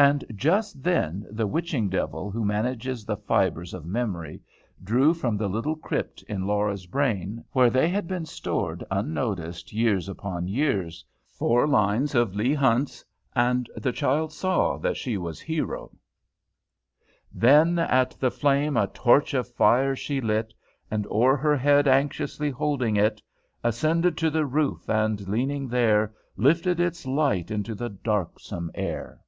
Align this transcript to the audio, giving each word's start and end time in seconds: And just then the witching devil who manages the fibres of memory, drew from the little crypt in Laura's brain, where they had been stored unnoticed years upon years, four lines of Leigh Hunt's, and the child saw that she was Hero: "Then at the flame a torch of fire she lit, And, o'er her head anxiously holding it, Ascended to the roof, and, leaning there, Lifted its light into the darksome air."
And 0.00 0.24
just 0.36 0.80
then 0.84 1.26
the 1.28 1.48
witching 1.48 1.88
devil 1.88 2.30
who 2.30 2.44
manages 2.44 3.04
the 3.04 3.16
fibres 3.16 3.74
of 3.74 3.84
memory, 3.84 4.40
drew 4.84 5.12
from 5.12 5.36
the 5.36 5.48
little 5.48 5.74
crypt 5.74 6.22
in 6.28 6.46
Laura's 6.46 6.86
brain, 6.86 7.44
where 7.50 7.68
they 7.68 7.88
had 7.88 8.06
been 8.06 8.24
stored 8.24 8.84
unnoticed 8.92 9.72
years 9.72 10.08
upon 10.08 10.46
years, 10.46 11.04
four 11.26 11.66
lines 11.66 12.14
of 12.14 12.36
Leigh 12.36 12.54
Hunt's, 12.54 13.04
and 13.34 13.68
the 13.76 13.90
child 13.90 14.32
saw 14.32 14.78
that 14.78 14.96
she 14.96 15.16
was 15.16 15.40
Hero: 15.40 15.90
"Then 17.34 17.80
at 17.80 18.12
the 18.20 18.30
flame 18.30 18.76
a 18.76 18.86
torch 18.86 19.34
of 19.34 19.48
fire 19.48 19.96
she 19.96 20.20
lit, 20.20 20.54
And, 20.92 21.08
o'er 21.08 21.36
her 21.36 21.56
head 21.56 21.88
anxiously 21.88 22.50
holding 22.50 22.94
it, 22.94 23.20
Ascended 23.64 24.16
to 24.18 24.30
the 24.30 24.46
roof, 24.46 24.88
and, 24.88 25.26
leaning 25.26 25.66
there, 25.66 26.14
Lifted 26.36 26.78
its 26.78 27.04
light 27.04 27.50
into 27.50 27.74
the 27.74 27.88
darksome 27.88 28.70
air." 28.76 29.18